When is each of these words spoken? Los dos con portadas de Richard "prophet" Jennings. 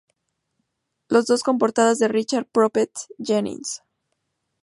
Los 1.09 1.27
dos 1.27 1.43
con 1.43 1.59
portadas 1.59 1.99
de 1.99 2.07
Richard 2.07 2.47
"prophet" 2.51 2.89
Jennings. 3.19 3.83